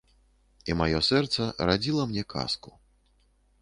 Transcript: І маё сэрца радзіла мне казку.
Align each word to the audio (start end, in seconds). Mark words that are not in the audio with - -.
І 0.69 0.77
маё 0.79 1.03
сэрца 1.09 1.41
радзіла 1.71 2.03
мне 2.11 2.23
казку. 2.37 2.71